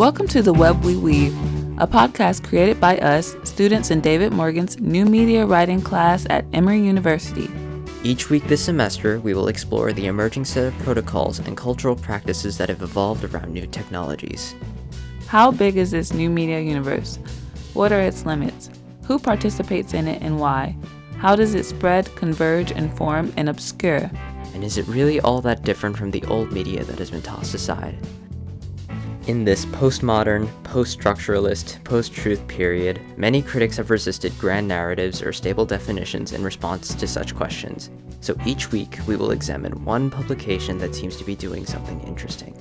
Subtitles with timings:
[0.00, 1.36] Welcome to The Web We Weave,
[1.78, 6.80] a podcast created by us, students in David Morgan's new media writing class at Emory
[6.80, 7.50] University.
[8.02, 12.56] Each week this semester, we will explore the emerging set of protocols and cultural practices
[12.56, 14.54] that have evolved around new technologies.
[15.26, 17.18] How big is this new media universe?
[17.74, 18.70] What are its limits?
[19.04, 20.76] Who participates in it and why?
[21.18, 24.10] How does it spread, converge, inform, and obscure?
[24.54, 27.52] And is it really all that different from the old media that has been tossed
[27.52, 27.98] aside?
[29.30, 35.32] In this postmodern, post structuralist, post truth period, many critics have resisted grand narratives or
[35.32, 37.90] stable definitions in response to such questions.
[38.22, 42.56] So each week, we will examine one publication that seems to be doing something interesting.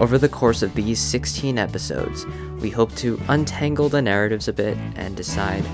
[0.00, 2.24] Over the course of these 16 episodes,
[2.60, 5.64] we hope to untangle the narratives a bit and decide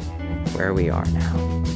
[0.57, 1.76] where we are now.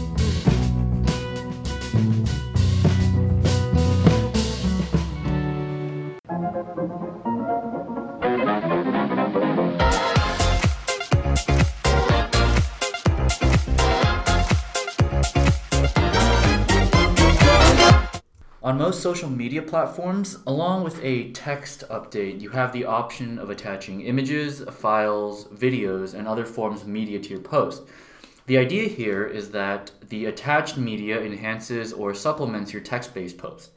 [18.90, 24.00] Most social media platforms, along with a text update, you have the option of attaching
[24.00, 27.84] images, files, videos, and other forms of media to your post.
[28.46, 33.70] The idea here is that the attached media enhances or supplements your text based post.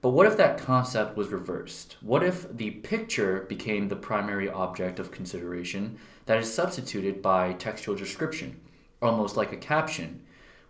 [0.00, 1.98] But what if that concept was reversed?
[2.00, 7.94] What if the picture became the primary object of consideration that is substituted by textual
[7.94, 8.58] description,
[9.02, 10.22] almost like a caption?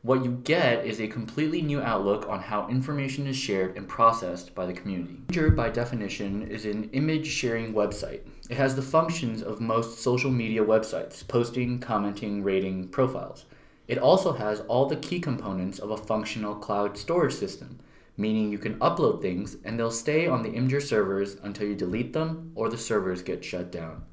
[0.06, 4.54] What you get is a completely new outlook on how information is shared and processed
[4.54, 5.18] by the community.
[5.26, 8.20] Imgur, by definition, is an image sharing website.
[8.48, 13.46] It has the functions of most social media websites posting, commenting, rating, profiles.
[13.88, 17.80] It also has all the key components of a functional cloud storage system,
[18.16, 22.12] meaning you can upload things and they'll stay on the Imgur servers until you delete
[22.12, 24.04] them or the servers get shut down.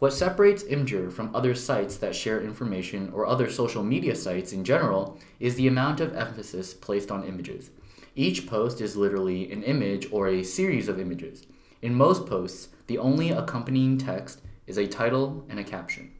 [0.00, 4.64] What separates Imgur from other sites that share information or other social media sites in
[4.64, 7.68] general is the amount of emphasis placed on images.
[8.16, 11.46] Each post is literally an image or a series of images.
[11.82, 16.12] In most posts, the only accompanying text is a title and a caption.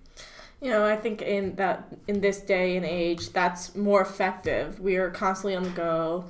[0.60, 4.78] You know, I think in that in this day and age, that's more effective.
[4.78, 6.26] We are constantly on the go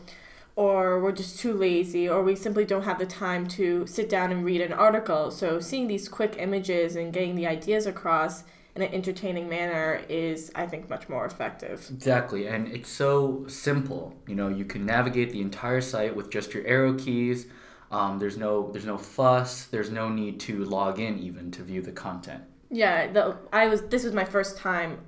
[0.61, 4.31] or we're just too lazy or we simply don't have the time to sit down
[4.31, 5.31] and read an article.
[5.31, 8.45] So seeing these quick images and getting the ideas across
[8.77, 11.89] in an entertaining manner is I think much more effective.
[11.91, 14.15] Exactly, and it's so simple.
[14.27, 17.47] You know, you can navigate the entire site with just your arrow keys.
[17.91, 19.65] Um, there's no there's no fuss.
[19.65, 22.43] There's no need to log in even to view the content.
[22.69, 24.99] Yeah, the I was this was my first time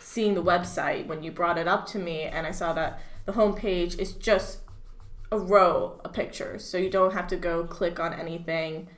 [0.00, 3.32] seeing the website when you brought it up to me and I saw that the
[3.32, 4.61] homepage is just
[5.32, 8.88] a row of pictures, so you don't have to go click on anything,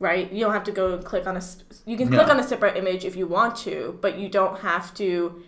[0.00, 0.30] right?
[0.30, 1.42] You don't have to go click on a.
[1.86, 4.92] You can click on a separate image if you want to, but you don't have
[4.94, 5.42] to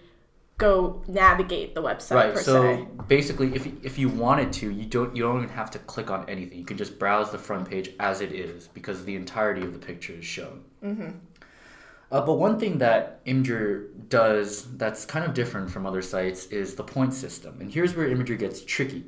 [0.56, 2.38] go navigate the website right.
[2.38, 2.88] So se.
[3.08, 6.28] basically, if if you wanted to, you don't you don't even have to click on
[6.28, 6.58] anything.
[6.58, 9.80] You can just browse the front page as it is because the entirety of the
[9.80, 10.62] picture is shown.
[10.82, 11.10] Mm-hmm.
[12.12, 16.76] Uh, but one thing that Imgur does that's kind of different from other sites is
[16.76, 17.60] the point system.
[17.60, 19.06] And here's where Imgur gets tricky.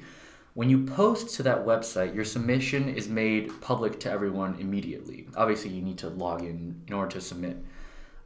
[0.57, 5.29] When you post to that website, your submission is made public to everyone immediately.
[5.37, 7.59] Obviously, you need to log in in order to submit.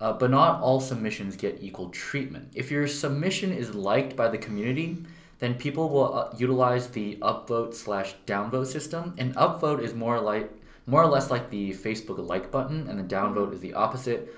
[0.01, 2.53] Uh, but not all submissions get equal treatment.
[2.55, 4.99] If your submission is liked by the community,
[5.41, 9.13] then people will uh, utilize the upvote slash downvote system.
[9.19, 10.53] And upvote is more like
[10.87, 14.33] more or less like the Facebook like button, and the downvote is the opposite.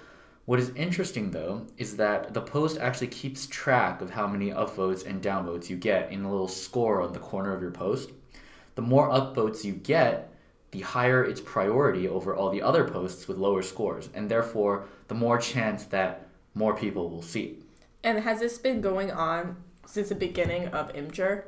[0.44, 5.06] What is interesting though is that the post actually keeps track of how many upvotes
[5.06, 8.10] and downvotes you get in a little score on the corner of your post.
[8.74, 10.34] The more upvotes you get,
[10.72, 15.14] the higher its priority over all the other posts with lower scores, and therefore the
[15.14, 17.42] more chance that more people will see.
[17.42, 17.62] it.
[18.02, 21.44] And has this been going on since the beginning of Imgur?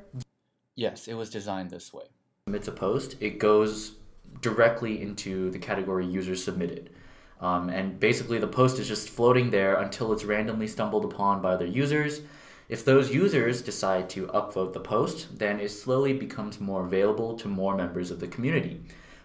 [0.77, 2.05] Yes, it was designed this way.
[2.47, 3.97] It's a post, it goes
[4.41, 6.91] directly into the category user submitted.
[7.41, 11.53] Um, and basically, the post is just floating there until it's randomly stumbled upon by
[11.53, 12.21] other users.
[12.69, 17.49] If those users decide to upvote the post, then it slowly becomes more available to
[17.49, 18.81] more members of the community.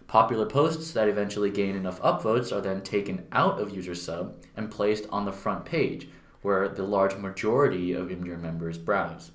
[0.06, 4.70] Popular posts that eventually gain enough upvotes are then taken out of user sub and
[4.70, 6.08] placed on the front page,
[6.42, 9.30] where the large majority of Imgur members browse.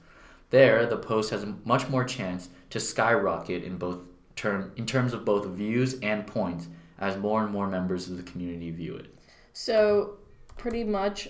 [0.49, 3.99] There, the post has much more chance to skyrocket in both
[4.35, 6.67] term in terms of both views and points
[6.99, 9.13] as more and more members of the community view it.
[9.53, 10.17] So
[10.57, 11.29] pretty much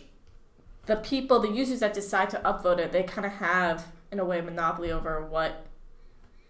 [0.86, 4.26] the people, the users that decide to upvote it, they kind of have in a
[4.26, 5.66] way a monopoly over what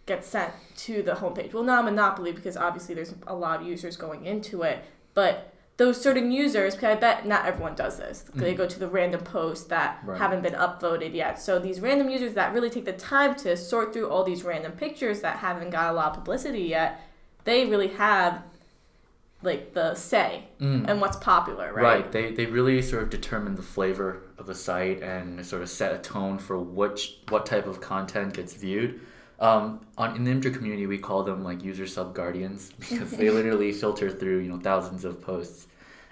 [0.05, 1.53] gets sent to the homepage.
[1.53, 4.83] Well, not a monopoly because obviously there's a lot of users going into it,
[5.13, 8.23] but those certain users, because I bet not everyone does this.
[8.33, 10.09] They go to the random posts that Mm-hmm.
[10.11, 10.17] Right.
[10.21, 11.41] haven't been upvoted yet.
[11.41, 14.71] So these random users that really take the time to sort through all these random
[14.73, 17.01] pictures that haven't got a lot of publicity yet,
[17.43, 18.41] they really have
[19.41, 20.45] like the say
[20.87, 21.81] and what's popular, right?
[21.81, 21.83] Mm.
[21.83, 22.11] Right.
[22.11, 25.93] They, they really sort of determine the flavor of the site and sort of set
[25.93, 29.01] a tone for which what type of content gets viewed.
[29.39, 33.29] Um, on in the Imgur community, we call them like user sub guardians because they
[33.39, 35.67] literally filter through you know thousands of posts,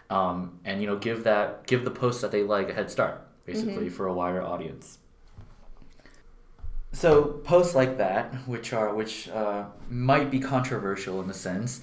[0.09, 3.21] um, and you know give that give the posts that they like a head start
[3.45, 4.99] basically for a wider audience.
[6.91, 11.81] So posts like that, which are which uh, might be controversial in the sense,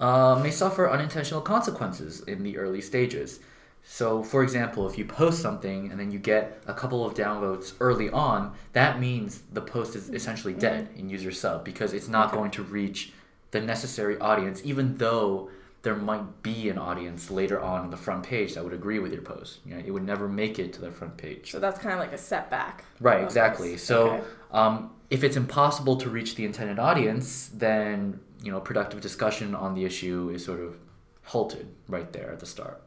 [0.00, 3.40] uh, may suffer unintentional consequences in the early stages.
[3.84, 7.72] So, for example, if you post something and then you get a couple of downvotes
[7.80, 12.32] early on, that means the post is essentially dead in user sub because it's not
[12.32, 13.12] going to reach
[13.50, 15.48] the necessary audience, even though
[15.82, 19.12] there might be an audience later on in the front page that would agree with
[19.12, 19.60] your post.
[19.64, 21.50] You know, it would never make it to the front page.
[21.52, 22.84] So that's kind of like a setback.
[23.00, 23.78] Right, exactly.
[23.78, 24.24] So, Okay.
[24.50, 29.74] um, if it's impossible to reach the intended audience, then you know productive discussion on
[29.74, 30.76] the issue is sort of
[31.24, 32.82] halted right there at the start.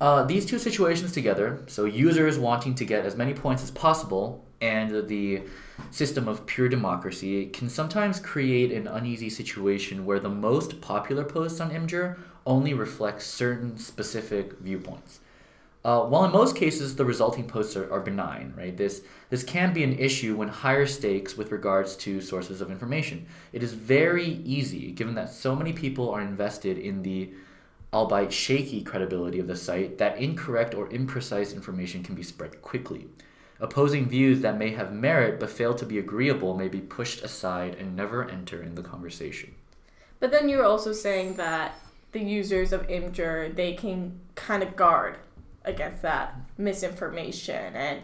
[0.00, 4.44] Uh, these two situations together, so users wanting to get as many points as possible
[4.60, 5.42] and the
[5.90, 11.60] system of pure democracy, can sometimes create an uneasy situation where the most popular posts
[11.60, 15.20] on Imgur only reflect certain specific viewpoints.
[15.84, 18.76] Uh, while in most cases the resulting posts are, are benign, right?
[18.76, 23.26] This this can be an issue when higher stakes with regards to sources of information.
[23.52, 27.32] It is very easy, given that so many people are invested in the
[27.92, 33.06] albeit shaky credibility of the site, that incorrect or imprecise information can be spread quickly.
[33.60, 37.74] Opposing views that may have merit but fail to be agreeable may be pushed aside
[37.74, 39.54] and never enter in the conversation.
[40.20, 41.74] But then you're also saying that
[42.12, 45.16] the users of Imgur they can kind of guard
[45.64, 48.00] against that misinformation and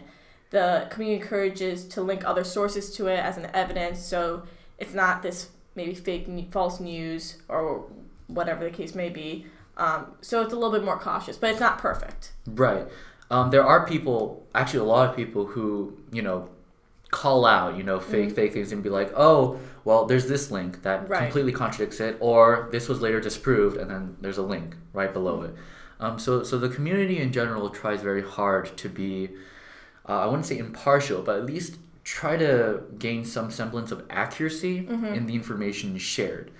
[0.51, 4.43] the community encourages to link other sources to it as an evidence so
[4.77, 7.85] it's not this maybe fake false news or
[8.27, 9.45] whatever the case may be
[9.77, 12.87] um, so it's a little bit more cautious but it's not perfect Right.
[13.31, 16.49] Um, there are people, actually, a lot of people who, you know,
[17.11, 20.81] call out, you know, fake, fake things and be like, oh, well, there's this link
[20.81, 21.21] that Right.
[21.23, 25.43] completely contradicts it, or this was later disproved, and then there's a link right below
[25.43, 25.53] it.
[25.99, 29.29] Um, so, so the community in general tries very hard to be,
[30.07, 34.87] uh, I wouldn't say impartial, but at least try to gain some semblance of accuracy
[34.87, 36.51] in the information shared.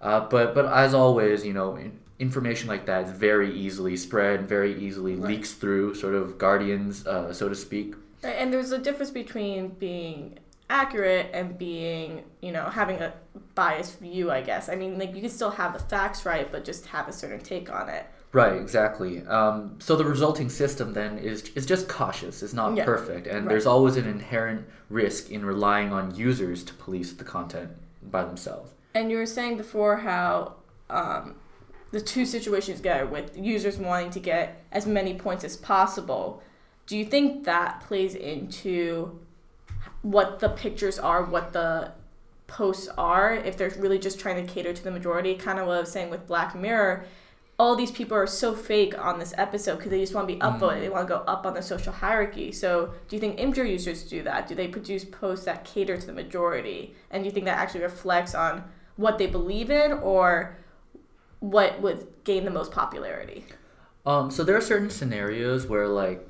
[0.00, 1.78] Uh, but but as always, you know,
[2.18, 7.32] information like that is very easily spread, very easily leaks through sort of guardians, uh,
[7.32, 7.94] so to speak.
[8.22, 10.38] Right, and there's a difference between being
[10.70, 13.12] accurate and being, you know, having a
[13.54, 14.68] biased view, I guess.
[14.68, 17.40] I mean, like you can still have the facts right, but just have a certain
[17.40, 18.06] take on it.
[18.32, 19.24] Right, exactly.
[19.26, 22.42] Um, so the resulting system then is is just cautious.
[22.42, 22.84] It's not Yeah.
[22.84, 23.48] perfect, and Right.
[23.48, 27.70] there's always an inherent risk in relying on users to police the content
[28.02, 28.72] by themselves.
[28.94, 30.54] And you were saying before how
[30.90, 31.34] um,
[31.90, 36.42] the two situations go with users wanting to get as many points as possible.
[36.86, 39.18] Do you think that plays into
[40.02, 41.92] what the pictures are, what the
[42.46, 45.34] posts are, if they're really just trying to cater to the majority?
[45.34, 47.04] Kind of what I was saying with Black Mirror.
[47.58, 50.40] All these people are so fake on this episode because they just want to be
[50.40, 50.80] upvoted.
[50.80, 52.52] They want to go up on the social hierarchy.
[52.52, 54.46] So, do you think Imgur users do that?
[54.46, 56.94] Do they produce posts that cater to the majority?
[57.10, 60.56] And do you think that actually reflects on what they believe in or
[61.40, 63.44] what would gain the most popularity?
[64.06, 66.26] Um, so there are certain scenarios where like,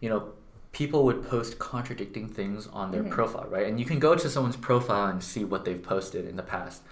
[0.00, 0.32] you know,
[0.72, 3.66] people would post contradicting things on their profile, right?
[3.66, 6.82] And you can go to someone's profile and see what they've posted in the past.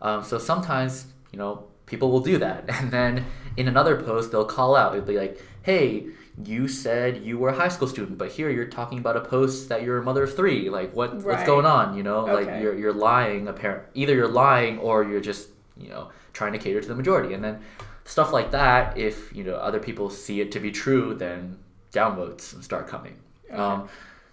[0.00, 3.26] Um, so sometimes, you know, people will do that, and then
[3.56, 4.94] in another post they'll call out.
[4.94, 6.06] It'll be like, "Hey,
[6.42, 9.68] you said you were a high school student, but here you're talking about a post
[9.68, 10.68] that you're a mother of three.
[10.68, 11.96] Like, what what's going on?
[11.96, 13.46] You know, like you're you're lying.
[13.46, 17.34] Apparent, either you're lying or you're just you know trying to cater to the majority,
[17.34, 17.60] and then
[18.04, 18.98] stuff like that.
[18.98, 21.58] If you know other people see it to be true, then
[21.92, 23.16] downvotes start coming.
[23.52, 23.88] Um,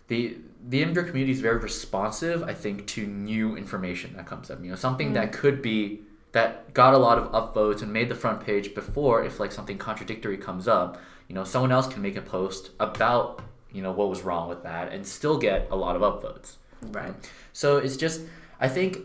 [0.07, 4.63] the the Imgur community is very responsive, I think, to new information that comes up.
[4.63, 6.01] You know, something that could be
[6.33, 9.23] that got a lot of upvotes and made the front page before.
[9.23, 13.41] If like something contradictory comes up, you know, someone else can make a post about
[13.71, 16.55] you know what was wrong with that and still get a lot of upvotes.
[16.81, 17.13] Right.
[17.53, 18.21] So it's just,
[18.59, 18.97] I think,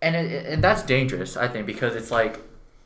[0.00, 1.36] and it, and that's dangerous.
[1.36, 2.40] I think because it's like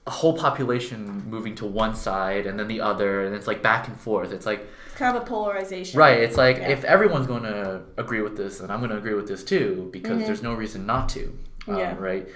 [0.07, 3.89] a whole population moving to one side and then the other, and it's like back
[3.89, 4.33] and forth.
[4.33, 5.99] It's like It's kind of a polarization.
[5.99, 6.19] right.
[6.19, 6.71] It's like Yeah.
[6.71, 9.89] if everyone's going to agree with this, then I'm going to agree with this too
[9.93, 11.39] because there's no reason not to.
[11.69, 11.95] Um, Yeah.
[11.99, 12.29] Right.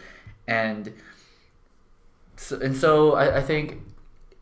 [0.49, 0.93] And
[2.37, 3.83] so, and so I, I think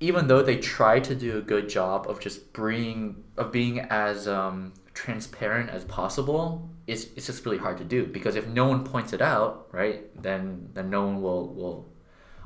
[0.01, 4.29] even though they try to do a good job of just bringing of being as
[4.29, 8.85] um, transparent as possible, it's, it's just really hard to do because if no one
[8.85, 11.89] points it out, right, then then no one will will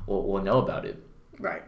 [0.05, 1.01] will, will know about it.
[1.39, 1.63] Right.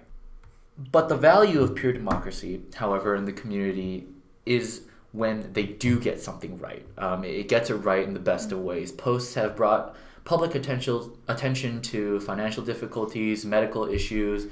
[0.91, 4.07] But the value of pure democracy, however, in the community
[4.45, 6.85] is when they do get something right.
[6.97, 8.91] Um, it gets it right in the best of ways.
[8.91, 14.43] Posts have brought public attention attention to financial difficulties, medical issues,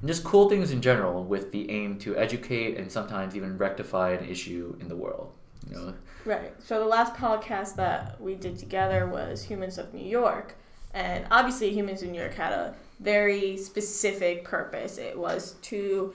[0.00, 4.10] and just cool things in general, with the aim to educate and sometimes even rectify
[4.10, 5.32] an issue in the world.
[5.70, 6.54] You know, Right.
[6.62, 10.56] So the last podcast that we did together was Humans of New York.
[10.94, 14.96] And obviously, Humans of New York had a very specific purpose.
[14.96, 16.14] It was to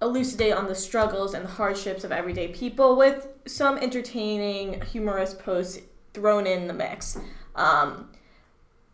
[0.00, 5.80] elucidate on the struggles and the hardships of everyday people with some entertaining, humorous posts
[6.14, 7.18] thrown in the mix.
[7.54, 8.10] Um,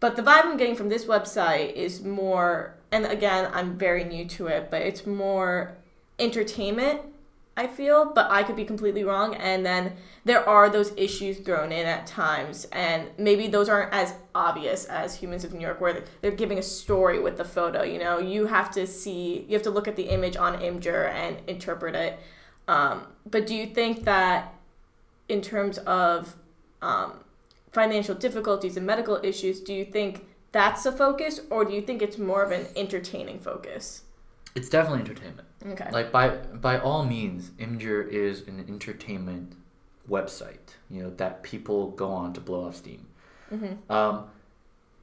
[0.00, 4.24] but the vibe I'm getting from this website is more, and again, I'm very new
[4.26, 5.76] to it, but it's more
[6.18, 7.00] entertainment
[7.58, 9.34] I feel, but I could be completely wrong.
[9.34, 14.14] And then there are those issues thrown in at times, and maybe those aren't as
[14.32, 17.82] obvious as Humans of New York, where they're giving a story with the photo.
[17.82, 21.12] You know, you have to see, you have to look at the image on Imgur
[21.12, 22.20] and interpret it.
[22.68, 24.54] Um, but do you think that,
[25.28, 26.36] in terms of
[26.80, 27.14] um,
[27.72, 32.00] financial difficulties and medical issues, do you think that's the focus, or do you think
[32.02, 34.02] it's more of an entertaining focus?
[34.54, 35.46] it's definitely entertainment.
[35.64, 35.88] Okay.
[35.92, 39.52] Like by by all means, Imgur is an entertainment
[40.10, 40.74] website.
[40.90, 43.06] You know that people go on to blow off steam.
[43.52, 43.92] Mm-hmm.
[43.92, 44.24] Um,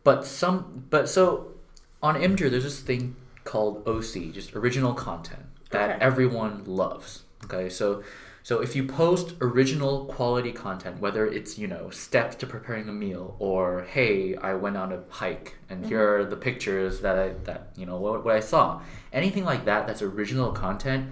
[0.03, 1.53] but some but so
[2.01, 5.99] on Imgur, there's this thing called OC, just original content that Okay.
[6.01, 7.23] everyone loves.
[7.45, 8.03] Okay, so
[8.45, 12.93] so if you post original quality content, whether it's you know steps to preparing a
[12.93, 17.29] meal or hey I went on a hike and here are the pictures that I
[17.45, 21.09] that you know what, what I saw, anything like that that's original content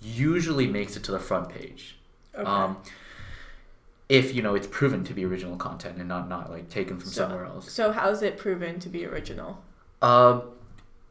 [0.00, 1.98] usually makes it to the front page.
[2.36, 2.44] Okay.
[2.48, 2.76] Um,
[4.08, 7.10] if you know it's proven to be original content and not not like taken from
[7.10, 7.72] So- somewhere else.
[7.72, 9.60] so how's it proven to be original?
[10.00, 10.42] Uh,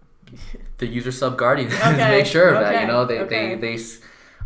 [0.78, 2.80] the user sub guardians Okay, make sure of that.
[2.80, 3.56] You know, they okay.
[3.56, 3.84] they they.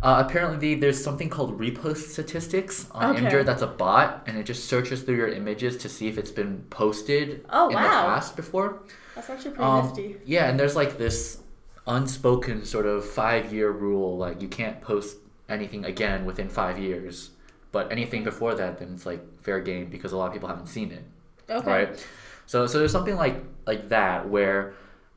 [0.04, 3.24] Uh, apparently, there's something called repost statistics on Okay.
[3.24, 6.30] Imgur that's a bot, and it just searches through your images to see if it's
[6.30, 8.82] been posted Oh, in the past before.
[9.14, 10.16] That's actually pretty Um, nifty.
[10.26, 11.38] yeah, and there's like this
[11.86, 15.16] unspoken sort of five year rule, like you can't post
[15.48, 17.30] anything again within five years,
[17.72, 20.66] but anything before that, then it's like fair game because a lot of people haven't
[20.68, 21.04] seen it
[21.50, 21.70] Okay.
[21.70, 22.06] right?
[22.46, 24.74] So so there's something like like that where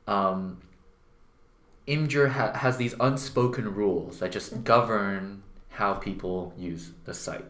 [0.08, 0.60] um,
[1.88, 7.46] Imgur ha- has these unspoken rules that just govern how people use the site.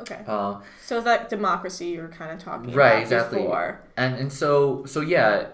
[0.00, 0.20] Okay.
[0.26, 2.76] Uh, So that democracy you were kind of talking about.
[2.76, 3.42] Right, about exactly.
[3.42, 3.80] before.
[3.96, 5.46] and and so so yeah,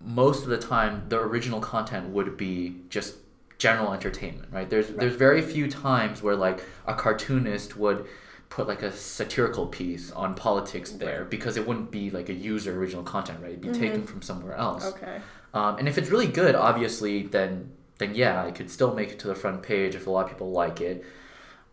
[0.00, 3.16] most of the time the original content would be just
[3.58, 4.68] general entertainment, right?
[4.68, 8.06] There's there's very few times where like a cartoonist would
[8.50, 12.76] put like a satirical piece on politics there because it wouldn't be like a user
[12.78, 13.52] original content, right?
[13.52, 14.84] It'd be taken from somewhere else.
[14.84, 15.20] Okay.
[15.54, 19.18] Um, and if it's really good, obviously, then then yeah, I could still make it
[19.20, 21.04] to the front page if a lot of people like it.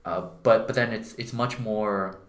[0.05, 2.19] Uh, but but then it's it's much more.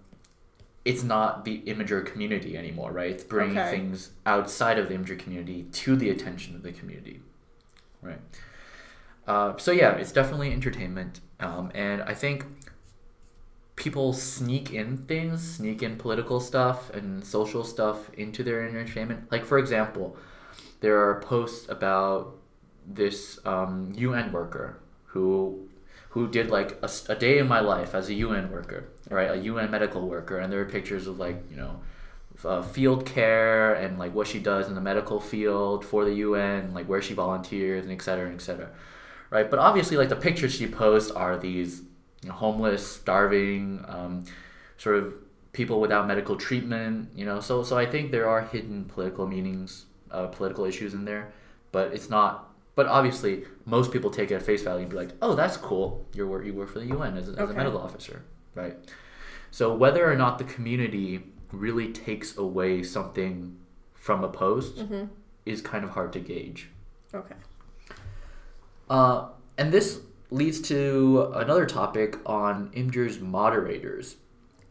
[0.84, 3.10] It's not the Imgur community anymore, right?
[3.12, 3.70] It's bringing Okay.
[3.70, 7.20] things outside of the Imgur community to the attention of the community,
[8.00, 8.18] right?
[9.28, 12.44] Uh, so yeah, it's definitely entertainment, um, and I think
[13.76, 19.30] people sneak in things, sneak in political stuff and social stuff into their entertainment.
[19.30, 20.16] Like for example,
[20.82, 22.36] there are posts about
[22.86, 25.68] this um, UN worker who
[26.10, 29.30] who did like a, a day in my life as a UN worker, right?
[29.30, 31.80] A UN medical worker, and there are pictures of like you know
[32.44, 36.74] uh, field care and like what she does in the medical field for the UN,
[36.74, 38.68] like where she volunteers and et cetera, et cetera,
[39.30, 39.48] right?
[39.50, 41.82] But obviously, like the pictures she posts are these
[42.22, 44.24] you know, homeless, starving, um,
[44.78, 45.14] sort of
[45.52, 47.40] people without medical treatment, you know.
[47.40, 51.32] So so I think there are hidden political meanings, uh, political issues in there,
[51.72, 52.48] but it's not.
[52.74, 56.06] But obviously, most people take it at face value and be like, "Oh, that's cool.
[56.14, 58.22] You work you work for the UN as, a- as a medical officer,
[58.54, 58.76] right?"
[59.50, 63.58] So whether or not the community really takes away something
[63.94, 65.04] from a post Mm-hmm.
[65.44, 66.70] is kind of hard to gauge.
[67.14, 67.34] Okay.
[68.88, 69.28] Uh,
[69.58, 70.00] and this
[70.30, 74.16] leads to another topic on Imgur's moderators.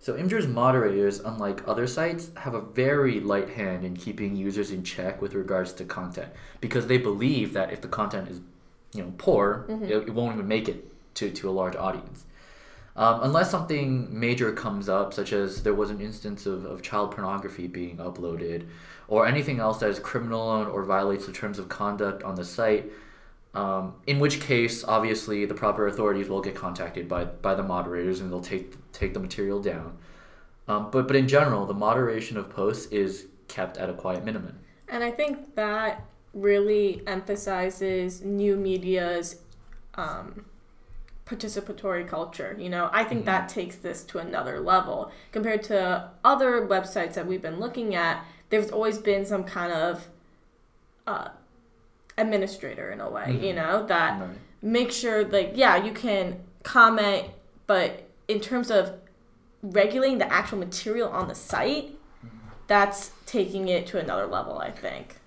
[0.02, 4.84] So Imgur's moderators, unlike other sites, have a very light hand in keeping users in
[4.84, 6.30] check with regards to content
[6.60, 8.42] because they believe that if the content is,
[8.96, 12.26] you know, poor, it, it won't even make it to, to a large audience.
[12.96, 17.12] Um, unless something major comes up, such as there was an instance of, of child
[17.12, 18.66] pornography being uploaded,
[19.08, 22.92] or anything else that is criminal or violates the terms of conduct on the site,
[23.54, 28.22] um, in which case, obviously, the proper authorities will get contacted by, by the moderators
[28.22, 29.98] and they'll take take the material down.
[30.68, 34.60] Um, but but in general, the moderation of posts is kept at a quiet minimum.
[34.88, 39.42] And I think that really emphasizes new media's
[39.96, 40.46] um,
[41.26, 42.56] participatory culture.
[42.58, 47.28] You know, I think that takes this to another level compared to other websites that
[47.28, 48.26] we've been looking at.
[48.50, 50.08] There's always been some kind of
[51.08, 51.30] uh,
[52.22, 53.56] administrator in a way, you mm-hmm.
[53.58, 54.30] know, that Right.
[54.62, 57.28] make sure like yeah, you can comment,
[57.68, 58.94] but in terms of
[59.62, 62.38] regulating the actual material on the site, mm-hmm.
[62.68, 65.18] that's taking it to another level, I think.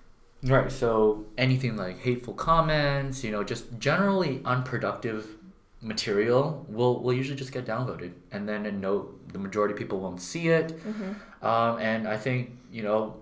[0.43, 0.71] Right.
[0.71, 5.27] So anything like hateful comments, you know, just generally unproductive
[5.81, 9.99] material will will usually just get downvoted, and then a note the majority of people
[9.99, 10.69] won't see it.
[10.69, 11.45] Mm-hmm.
[11.45, 13.15] Um, and I think you know,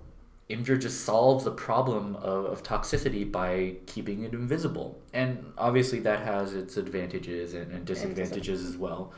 [0.50, 6.20] Imgur just solves the problem of, of toxicity by keeping it invisible, and obviously that
[6.20, 9.14] has its advantages and, and disadvantages as well,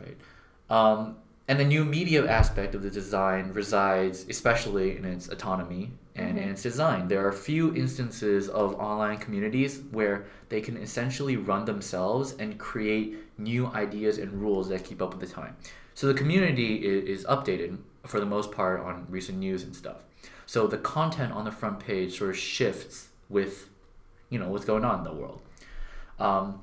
[0.00, 0.16] right?
[0.70, 1.16] Um,
[1.48, 6.48] and the new media aspect of the design resides especially in its autonomy and in
[6.48, 7.06] its design.
[7.06, 13.16] There are few instances of online communities where they can essentially run themselves and create
[13.38, 15.56] new ideas and rules that keep up with the time.
[15.94, 19.96] So the community is, is updated for the most part on recent news and stuff.
[20.46, 23.68] So the content on the front page sort of shifts with,
[24.30, 25.42] you know, what's going on in the world.
[26.18, 26.60] Um,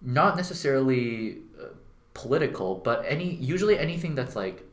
[0.00, 1.66] not necessarily uh,
[2.14, 4.64] political, but any usually anything that's like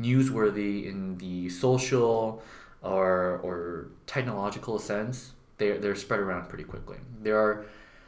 [0.00, 2.42] newsworthy in the social
[2.82, 6.98] or or technological sense, they're they're spread around pretty quickly.
[7.22, 7.66] There are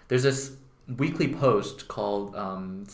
[0.09, 0.57] there's this
[0.97, 2.87] weekly post called um,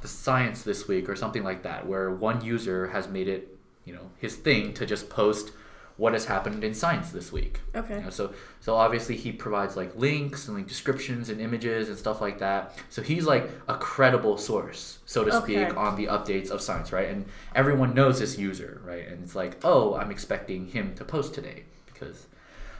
[0.00, 3.53] the Science this week or something like that, where one user has made it
[3.84, 5.52] you know his thing to just post
[5.96, 7.60] what has happened in science this week.
[7.74, 7.98] Okay.
[7.98, 11.96] You know, so so obviously he provides like links and like descriptions and images and
[11.96, 12.76] stuff like that.
[12.90, 15.76] So he's like a credible source, so to speak, Okay.
[15.76, 17.08] on the updates of science, right?
[17.08, 19.06] And everyone knows this user, right?
[19.06, 22.26] And it's like, oh, I'm expecting him to post today because.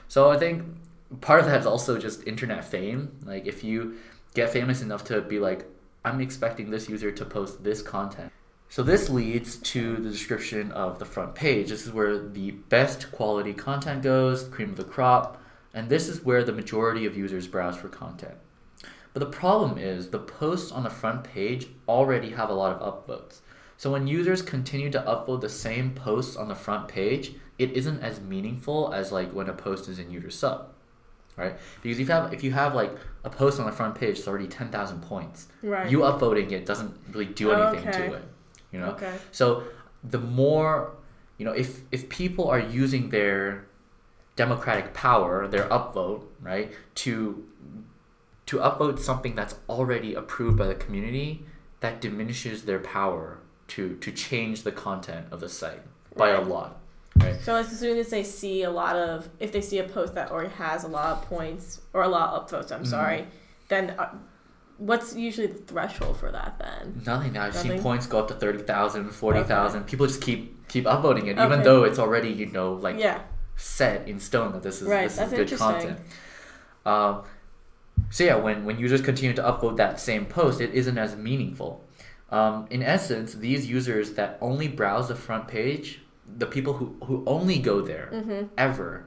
[0.09, 0.63] So I think
[1.21, 3.17] part of that is also just internet fame.
[3.23, 3.95] Like if you
[4.33, 5.65] get famous enough to be like,
[6.03, 8.31] I'm expecting this user to post this content.
[8.75, 11.69] So this leads to the description of the front page.
[11.69, 15.41] This is where the best quality content goes, cream of the crop,
[15.73, 18.33] and this is where the majority of users browse for content.
[19.13, 22.81] But the problem is the posts on the front page already have a lot of
[22.81, 23.39] upvotes.
[23.77, 28.01] So when users continue to upload the same posts on the front page, it isn't
[28.01, 30.67] as meaningful as like when a post is in user sub.
[31.37, 31.55] Right?
[31.81, 32.91] Because if you have if you have like
[33.23, 35.89] a post on the front page that's already ten thousand points, Right.
[35.89, 38.09] you upvoting it doesn't really do anything Okay.
[38.09, 38.23] to it.
[38.71, 38.89] You know?
[38.91, 39.13] Okay.
[39.31, 39.63] So
[40.03, 40.91] the more
[41.37, 43.65] you know, if if people are using their
[44.35, 47.45] democratic power, their upvote, right, to
[48.45, 51.43] to upvote something that's already approved by the community,
[51.79, 55.81] that diminishes their power to to change the content of the site
[56.15, 56.77] by a lot.
[57.17, 57.39] Right?
[57.41, 60.31] So as soon as they see a lot of, if they see a post that
[60.31, 62.87] already has a lot of points or a lot of upvotes, I'm Mhm.
[62.87, 63.27] sorry,
[63.69, 64.09] then uh,
[64.77, 67.01] what's usually the threshold for that then?
[67.05, 67.43] Nothing now.
[67.45, 69.83] I've seen points go up to 30,000, 40,000.
[69.85, 73.21] People just keep keep upvoting it, even though it's already, you know, like yeah.
[73.55, 75.99] set in stone that this is Right, this is good content.
[76.85, 77.23] Um,
[78.09, 81.83] so yeah, when when users continue to upvote that same post, it isn't as meaningful.
[82.29, 86.01] Um, in essence, these users that only browse the front page,
[86.37, 88.47] the people who who only go there Mm-hmm.
[88.57, 89.05] ever,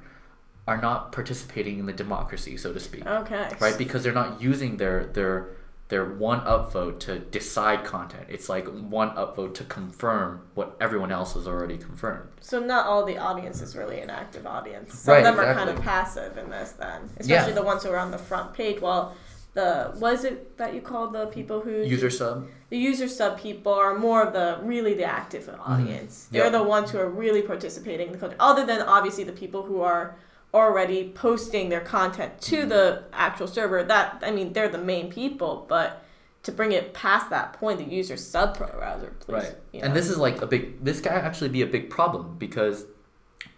[0.66, 3.48] are not participating in the democracy, so to speak, Okay.
[3.60, 3.76] right?
[3.76, 5.48] Because they're not using their their
[5.88, 8.26] their one upvote to decide content.
[8.28, 12.28] It's like one upvote to confirm what everyone else has already confirmed.
[12.40, 14.98] So not all the audience is really an active audience.
[14.98, 17.36] Some Right, of them are kind of passive in this then, Yeah.
[17.36, 18.80] especially the ones who are on the front page.
[18.82, 19.14] While
[19.54, 22.46] the what is it that you call the people who User sub.
[22.68, 25.72] the user sub people are more of the really the active mm-hmm.
[25.72, 26.28] audience.
[26.30, 26.52] They're Yep.
[26.52, 28.36] the ones who are really participating in the culture.
[28.38, 30.16] Other than obviously the people who are
[30.54, 32.68] already posting their content to Mm-hmm.
[32.70, 33.82] the actual server.
[33.84, 36.02] That I mean, they're the main people, but
[36.44, 39.32] to bring it past that point, the user sub browser, please.
[39.34, 39.54] Right.
[39.72, 42.86] you And this is like a big, this can actually be a big problem because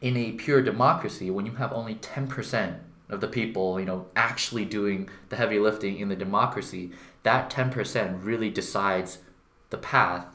[0.00, 2.78] in a pure democracy, when you have only 10%
[3.10, 6.90] of the people, you know, actually doing the heavy lifting in the democracy,
[7.22, 9.18] that 10% really decides
[9.68, 10.26] the path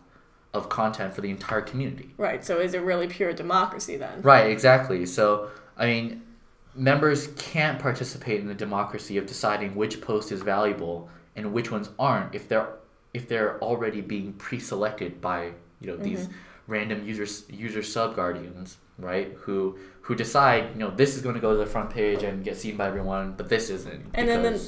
[0.53, 2.13] of content for the entire community.
[2.17, 2.45] right.
[2.45, 4.21] So is it really pure democracy then?
[4.21, 5.05] Right, exactly.
[5.05, 6.21] So, I mean,
[6.75, 11.89] members can't participate in the democracy of deciding which post is valuable and which ones
[11.97, 12.69] aren't if they're
[13.13, 16.33] if they're already being pre-selected by you know these mm-hmm.
[16.67, 19.33] random user user sub guardians, right?
[19.39, 22.43] Who who decide you know this is going to go to the front page and
[22.43, 24.05] get seen by everyone, but this isn't.
[24.13, 24.59] And then, then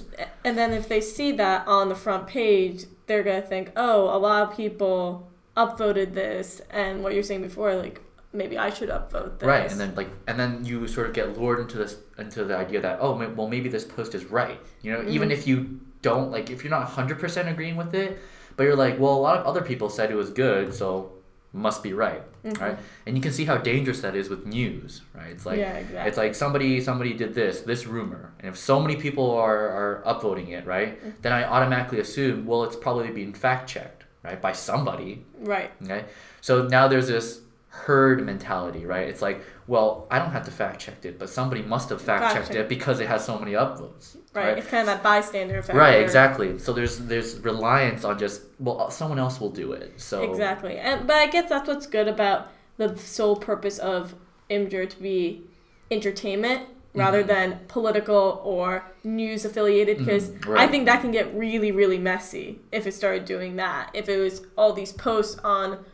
[0.45, 4.17] and then if they see that on the front page, they're gonna think, oh, a
[4.17, 8.01] lot of people upvoted this, and what you're saying before, like
[8.37, 9.47] maybe I should upvote this.
[9.47, 12.55] Right, and then like, and then you sort of get lured into this into the
[12.55, 14.59] idea that oh, well maybe this post is right.
[14.83, 18.19] You know, even if you don't like, if you're not hundred percent agreeing with it,
[18.55, 21.11] but you're like, well, a lot of other people said it was good, so
[21.53, 22.21] must be right,
[22.59, 22.77] right?
[23.07, 25.31] And you can see how dangerous that is with news, right?
[25.31, 26.07] It's like Yeah, exactly.
[26.09, 30.03] it's like somebody somebody did this this rumor, and if so many people are are
[30.05, 31.09] upvoting it, right, Mm-hmm.
[31.23, 35.71] then I automatically assume well it's probably being fact checked, right, by somebody, right.
[35.83, 36.05] Okay.
[36.41, 37.41] So now there's this
[37.85, 39.07] herd mentality, right?
[39.07, 42.33] It's like, well, I don't have to fact check it, but somebody must have fact
[42.33, 44.17] checked it because it has so many upvotes.
[44.33, 44.57] Right.
[44.57, 45.77] It's kind of that bystander effect.
[45.77, 46.59] Right, exactly.
[46.59, 49.99] So there's there's reliance on just well, someone else will do it.
[50.01, 50.77] So Exactly.
[50.77, 54.15] And but I guess that's what's good about the sole purpose of
[54.49, 55.43] Imgur to be
[55.91, 57.27] entertainment rather Mm-hmm.
[57.27, 62.59] than political or news affiliated because Mhm, I think that can get really really messy
[62.71, 63.91] if it started doing that.
[63.93, 65.85] If it was all these posts on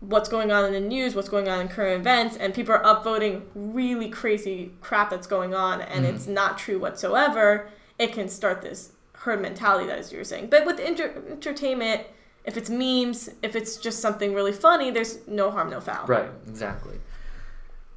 [0.00, 2.82] what's going on in the news, what's going on in current events, and people are
[2.82, 6.14] upvoting really crazy crap that's going on and Mm-hmm.
[6.14, 10.48] it's not true whatsoever, it can start this herd mentality that as you were saying.
[10.48, 12.02] But with inter- entertainment,
[12.44, 16.06] if it's memes, if it's just something really funny, there's no harm, no foul.
[16.06, 16.98] Right, exactly.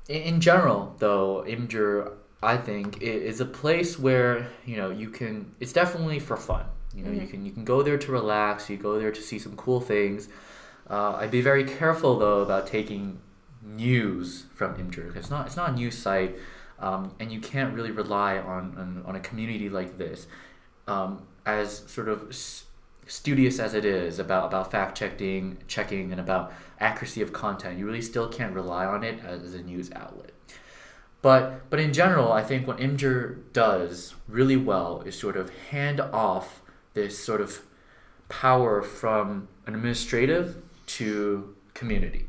[0.09, 5.53] In, in general, though, Imgur, I think, is a place where you know you can.
[5.59, 6.65] It's definitely for fun.
[6.95, 8.69] You know, you can you can go there to relax.
[8.69, 10.27] You go there to see some cool things.
[10.91, 13.19] Uh, I'd be very careful though about taking
[13.63, 15.15] news from Imgur.
[15.15, 16.35] It's not it's not a news site,
[16.79, 20.27] um, and you can't really rely on, on on a community like this,
[20.87, 22.35] um, as sort of.
[23.07, 27.85] Studious as it is about about fact checking checking and about accuracy of content you
[27.85, 30.31] really still can't rely on it as a news outlet
[31.21, 35.99] but but in general i think what imgur does really well is sort of hand
[35.99, 36.61] off
[36.93, 37.63] this sort of
[38.29, 40.61] power from an administrative
[40.97, 42.25] to community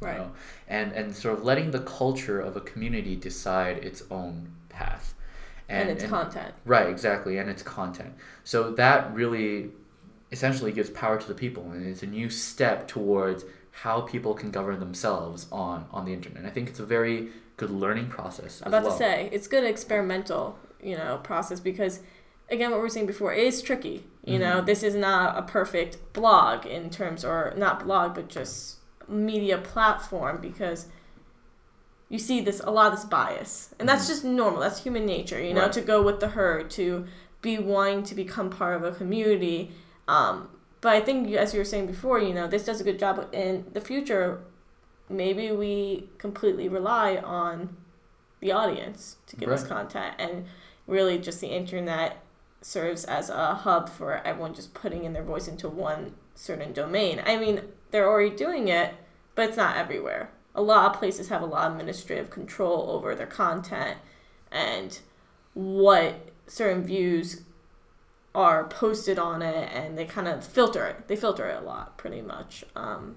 [0.00, 0.18] you Right.
[0.18, 0.30] know?
[0.68, 4.34] and and sort of letting the culture of a community decide its own
[4.68, 5.14] path
[5.68, 6.52] And, it's content.
[6.64, 8.12] Right, exactly, and it's content.
[8.44, 9.70] So that really
[10.30, 13.44] essentially gives power to the people, and it's a new step towards
[13.82, 16.44] how people can govern themselves on on the internet.
[16.44, 17.18] I think it's a very
[17.56, 18.52] good learning process.
[18.62, 18.92] I'm about well.
[18.92, 20.44] to say it's good experimental,
[20.90, 21.94] you know, process because
[22.50, 24.04] again what we were saying before it is tricky.
[24.24, 24.66] You know, Mm-hmm.
[24.66, 28.76] this is not a perfect blog in terms or not blog but just
[29.08, 30.86] media platform because
[32.08, 33.74] you see this a lot of this bias.
[33.78, 34.60] And that's just normal.
[34.60, 35.66] That's human nature, you know, Mm-hmm.
[35.66, 35.72] Right.
[35.74, 37.06] to go with the herd, to
[37.42, 39.70] be wanting to become part of a community.
[40.08, 40.48] Um,
[40.80, 43.28] but I think as you were saying before, you know, this does a good job
[43.32, 44.40] in the future
[45.08, 47.76] maybe we completely rely on
[48.40, 50.44] the audience to give us content and
[50.88, 52.16] really just the internet
[52.66, 57.22] serves as a hub for everyone just putting in their voice into one certain domain.
[57.24, 57.60] I mean,
[57.92, 58.92] they're already doing it,
[59.36, 60.30] but it's not everywhere.
[60.52, 63.98] A lot of places have a lot of administrative control over their content
[64.50, 64.98] and
[65.54, 67.42] what certain views
[68.34, 71.06] are posted on it and they kind of filter it.
[71.06, 72.64] They filter it a lot pretty much.
[72.74, 73.14] Um,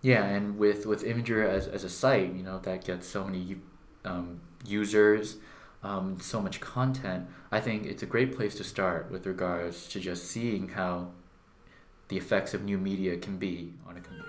[0.00, 3.58] Yeah, and with with Imgur as, as a site, you know that gets so many
[4.04, 5.36] um, users,
[5.82, 7.26] um, so much content.
[7.50, 11.10] I think it's a great place to start with regards to just seeing how
[12.08, 14.28] the effects of new media can be on a community.